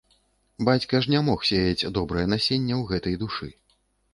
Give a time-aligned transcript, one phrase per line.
[0.69, 3.53] Бацька ж не мог сеяць добрае насенне ў гэтай душы.